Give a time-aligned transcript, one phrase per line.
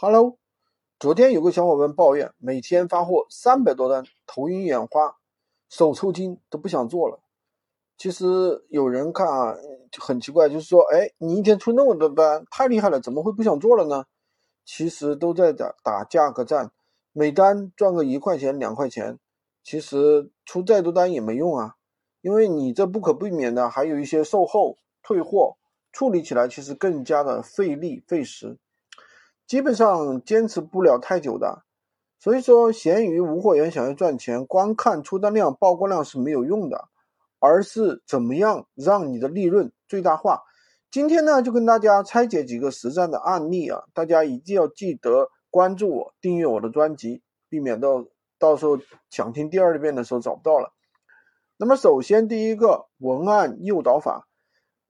[0.00, 0.38] Hello，
[1.00, 5.16] 昨天有个小伙伴抱怨，每天发货三百多单，头晕眼花，
[5.68, 7.18] 手抽筋，都不想做了。
[7.96, 9.56] 其实有人看啊，
[9.98, 14.04] 很奇怪，就是说，哎，你一天出那么多单，太厉害了，怎么会不想做了呢？
[14.64, 16.70] 其实都在打打价格战，
[17.10, 19.18] 每单赚个一块钱两块钱，
[19.64, 21.74] 其实出再多单也没用啊，
[22.20, 25.56] 因为你这不可避免的还有一些售后退货，
[25.90, 28.58] 处理起来其实更加的费力费时。
[29.48, 31.62] 基本上坚持不了太久的，
[32.18, 36.88] 所以说闲鱼无货源想要赚钱，光看出单量、曝光量是没有用的，
[37.38, 40.42] 而是怎么样让你的利润最大化。
[40.90, 48.04] 今天呢，就跟大家拆解几个实战的案例啊，大家一定要记得关注我、订阅我的专辑，避免到
[48.38, 48.78] 到时候
[49.08, 50.74] 想听第二遍的时候找不到了。
[51.56, 54.28] 那么首先第一个文案诱导法，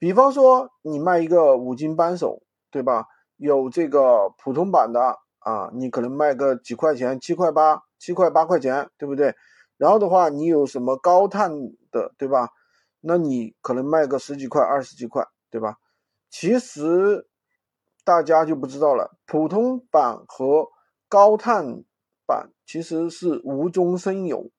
[0.00, 3.06] 比方说你卖一个五金扳手，对吧？
[3.38, 9.34] 有这个普通版的啊，你可能卖个几块钱，七块八，七块八块钱，对不对？
[9.76, 11.52] 然后的话，你有什么高碳
[11.92, 12.50] 的，对吧？
[13.00, 15.78] 那你可能卖个十几块、二十几块，对吧？
[16.28, 17.28] 其实
[18.04, 20.68] 大家就不知道了，普通版和
[21.08, 21.84] 高碳
[22.26, 24.50] 版其实是无中生有，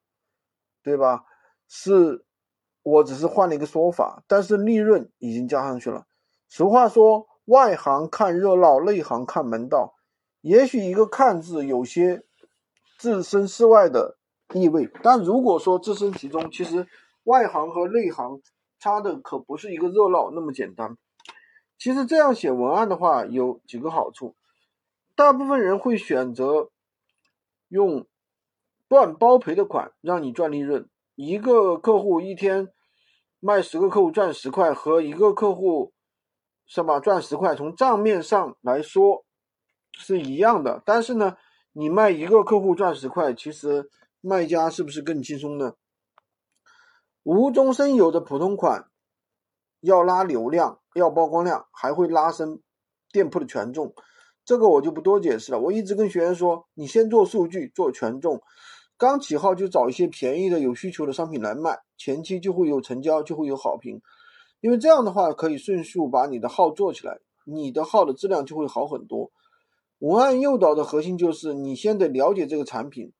[0.82, 1.26] 对吧？
[1.68, 2.24] 是，
[2.82, 6.08] 我只是换了一个说法，但是利润已经加上去了。
[6.48, 7.29] 俗话说。
[7.50, 9.96] 外行看热闹，内行看门道。
[10.42, 12.22] 也许一个“看”字有些
[13.00, 14.18] 置身事外的
[14.54, 16.88] 意味，但如果说置身其中，其实
[17.24, 18.40] 外行和内行
[18.80, 20.96] 差的可不是一个热闹那么简单。
[21.80, 24.36] 其实这样写文案的话，有几个好处。
[25.16, 26.70] 大部分人会选择
[27.68, 28.06] 用
[28.88, 30.88] 赚包赔的款让你赚利润。
[31.16, 32.70] 一个客户一天
[33.40, 35.94] 卖十个客户赚十块，和一个客户。
[36.70, 37.00] 是吧？
[37.00, 39.26] 赚十块，从账面上来说
[39.92, 40.84] 是一样的。
[40.86, 41.36] 但是呢，
[41.74, 43.90] 你卖一个客户赚十块，其实
[44.22, 45.74] 卖家是不是更轻松呢？
[47.24, 48.88] 无中生有的普通款
[49.80, 52.62] 要拉流量，要曝光量，还会拉升
[53.12, 53.96] 店铺的权重。
[54.46, 55.60] 这个我就不多解释了。
[55.60, 58.44] 我一直跟学员说，你先做数据，做权重，
[58.96, 64.02] 刚起号就找一些便宜的、有需求的商品来卖，前期就会有成交，就会有好评。
[64.62, 69.32] 因为这样的话，可以迅速把你的号做起来，你的号的质量就会好很多。
[70.00, 73.12] 文案诱导的核心就是你先得了解这个产品，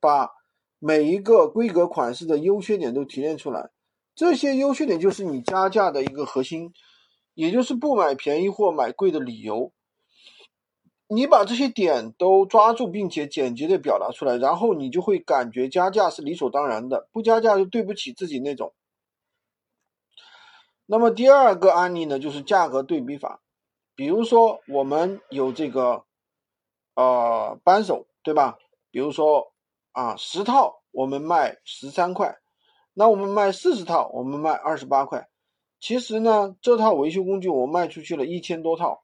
[0.00, 0.30] 把
[0.78, 3.70] 每一个规格款式的优缺点都提炼出来。
[4.14, 6.72] 这些优缺点就是你加价的一个核心，
[7.34, 9.72] 也就是不买便宜货买贵的理由。
[11.08, 18.72] 你把这些点都抓住，并且简洁的表达出来，然后你就会感觉加价是理所当然的，不加价就对不起自己那种。
[20.86, 23.42] 那么第二个案例呢，就是价格对比法。
[23.94, 26.04] 比如说，我们有这个
[26.94, 28.58] 呃扳手，对吧？
[28.90, 29.52] 比如说
[29.92, 32.38] 啊，十套我们卖十三块，
[32.94, 35.28] 那我们卖四十套，我们卖二十八块。
[35.80, 39.02] 其实呢，这套维修工具我卖出去了一千多套，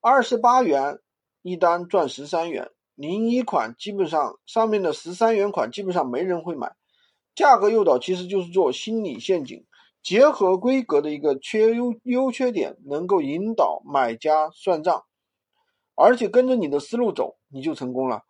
[0.00, 1.00] 二十八元
[1.42, 2.70] 一单赚十三元。
[2.94, 6.74] 零一款基本上上面的十三元款基本上没人会买。
[7.34, 9.66] 价格诱导其实就是做心理陷阱。
[10.06, 15.04] 结合规格的一个缺优优缺点，能够引导买家算账，
[15.96, 18.22] 而且跟着你的思路走，你就成功了。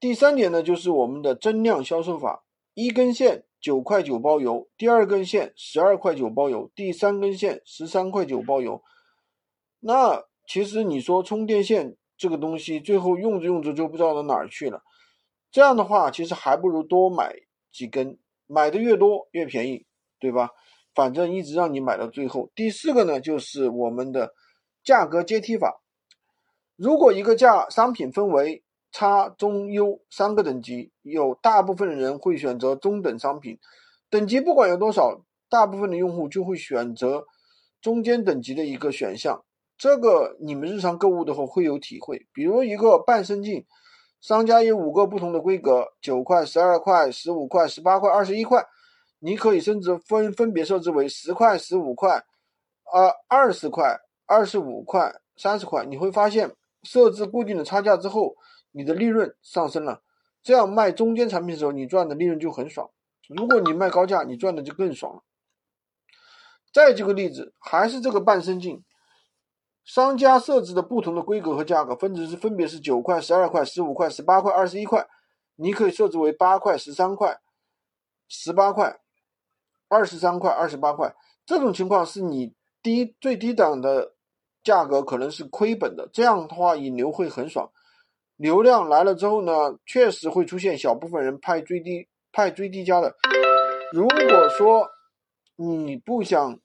[0.00, 2.42] 第三点呢，就是我们的增量销售法：
[2.74, 8.82] 一根线九块九包邮，第二根线十二块九包邮，第三根线十三块九包邮。
[9.78, 14.82] 那其实你说充电线这个东西，最后用着用着就不知道到哪儿去了。
[15.52, 17.32] 这样的话，其实还不如多买
[17.70, 18.18] 几根，
[18.48, 19.86] 买的越多越便宜，
[20.18, 20.50] 对吧？
[20.96, 22.50] 反正一直让你买到最后。
[22.54, 24.32] 第四个呢，就是我们的
[24.82, 25.82] 价格阶梯法。
[26.74, 33.58] 如果一个价商品分为差、中、优三个等级，有大部分的人会选择中等商品。
[34.08, 35.20] 等级不管有多少，
[35.50, 37.26] 大部分的用户就会选择
[37.82, 39.44] 中间等级的一个选项。
[39.76, 42.26] 这个你们日常购物的话会有体会。
[42.32, 43.66] 比如一个半身镜，
[44.22, 48.64] 商家有五个不同的规格：九块、十二块、十五块、十八块、二十一块。
[49.26, 52.24] 你可以甚至分分别设置为十块、十五块、
[52.92, 55.84] 呃二十块、二十五块、三十块。
[55.84, 58.36] 你会发现，设置固定的差价之后，
[58.70, 60.00] 你的利润上升了。
[60.44, 62.88] 这样卖中间产品的时候，你赚的利润就很爽。
[63.28, 65.22] 如果你卖高价，你赚的就更爽了。
[66.72, 68.84] 再举个例子，还是这个半身镜，
[69.82, 75.08] 商家设置的不同的规格和价格，分值是分别是九块、十二块、十五块、十八块、二十一块。
[75.56, 77.40] 你可以设置为八块、十三块、
[78.28, 79.00] 十八块。
[79.88, 82.52] 二十三块、二十八块，这种情况是你
[82.82, 84.14] 低最低档的
[84.62, 87.70] 价格可能是亏本的，这样的话引流会很爽。
[88.36, 93.14] 流量来了之后呢，确实会出现小部分人派最低派最低价的。
[93.92, 94.88] 如果说
[95.56, 96.58] 你不想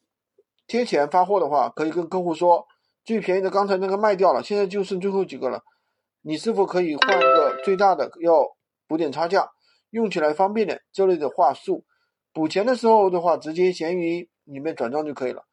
[0.67, 2.65] 贴钱发货的话，可以跟客户说，
[3.05, 5.63] 最便宜的刚才那个卖掉了，现在就剩最后几个了，
[6.21, 8.45] 你是否可以换个最大的，要
[8.87, 9.49] 补点差价，
[9.91, 11.85] 用起来方便点这类的话术。
[12.33, 15.45] 补钱的时候的话，直接闲鱼里面转账就可以了。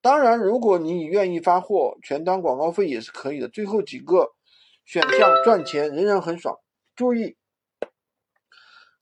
[0.00, 3.48] 当然，如果你愿意发货，全当广告费也是可以的。
[3.48, 4.32] 最后几个
[4.84, 6.58] 选项赚钱仍然很爽。
[6.96, 7.36] 注意，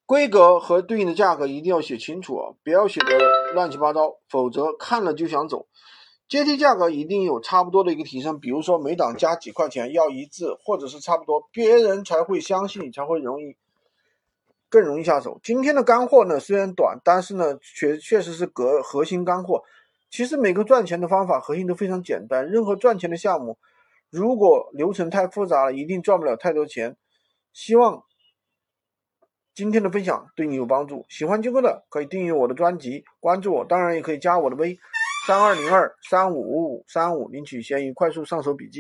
[0.07, 3.19] 规格和对应的价格一定要写清楚啊，不要写的
[3.55, 5.67] 乱七八糟，否则看了就想走。
[6.29, 13.57] 阶梯价格一定有差不多的一个提升，比如说每档加几块钱要一致，或者是差不多，别人才会相信，才会容易。
[14.71, 15.39] 更容易下手。
[15.43, 19.63] 今天的干货呢，虽然短，但是呢，确确实是革核心干货。
[20.11, 22.49] 其实每个赚钱的方法核心都非常简单。
[22.49, 23.59] 任何赚钱的项目，
[24.11, 26.97] 如果流程太复杂了，一定赚不了太多钱。
[27.53, 28.05] 希望
[29.55, 31.05] 今天的分享对你有帮助。
[31.09, 34.79] 喜欢金哥的可以订阅我的专辑，关注我，当然也可以加我的微
[35.27, 38.79] 三二零二三五五五三五，领取闲鱼快速上手笔记。